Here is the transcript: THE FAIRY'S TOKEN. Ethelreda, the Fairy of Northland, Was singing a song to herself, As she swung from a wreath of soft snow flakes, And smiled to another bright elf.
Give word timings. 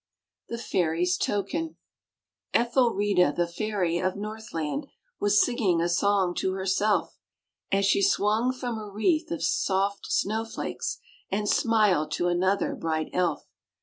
THE 0.49 0.57
FAIRY'S 0.57 1.15
TOKEN. 1.15 1.75
Ethelreda, 2.55 3.33
the 3.35 3.45
Fairy 3.47 3.99
of 3.99 4.15
Northland, 4.15 4.87
Was 5.19 5.45
singing 5.45 5.79
a 5.79 5.87
song 5.87 6.33
to 6.39 6.53
herself, 6.53 7.19
As 7.71 7.85
she 7.85 8.01
swung 8.01 8.51
from 8.51 8.79
a 8.79 8.89
wreath 8.89 9.29
of 9.29 9.43
soft 9.43 10.07
snow 10.11 10.43
flakes, 10.43 10.97
And 11.29 11.47
smiled 11.47 12.09
to 12.13 12.29
another 12.29 12.73
bright 12.73 13.11
elf. 13.13 13.45